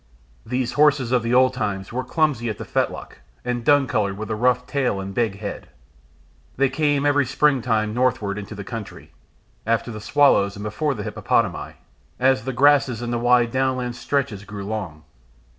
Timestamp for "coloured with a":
3.85-4.35